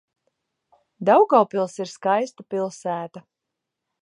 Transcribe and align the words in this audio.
Daugavpils 1.09 1.77
ir 1.85 1.93
skaista 1.93 2.49
pilsēta. 2.55 3.27